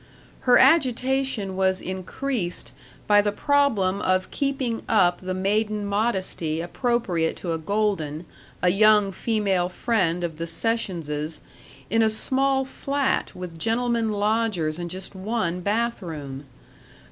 Her 0.49 0.57
agitation 0.57 1.55
was 1.55 1.79
increased 1.79 2.71
by 3.05 3.21
the 3.21 3.31
problem 3.31 4.01
of 4.01 4.31
keeping 4.31 4.81
up 4.89 5.19
the 5.21 5.35
maiden 5.35 5.85
modesty 5.85 6.59
appropriate 6.59 7.35
to 7.35 7.53
a 7.53 7.59
Golden, 7.59 8.25
a 8.63 8.69
young 8.69 9.11
female 9.11 9.69
friend 9.69 10.23
of 10.23 10.39
the 10.39 10.47
Sessionses', 10.47 11.39
in 11.91 12.01
a 12.01 12.09
small 12.09 12.65
flat 12.65 13.35
with 13.35 13.59
gentlemen 13.59 14.09
lodgers 14.11 14.79
and 14.79 14.89
just 14.89 15.13
one 15.13 15.59
bathroom. 15.61 16.45